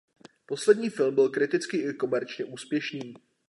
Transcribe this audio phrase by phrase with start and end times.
[0.45, 3.13] Poslední film byl kriticky i komerčně úspěšný.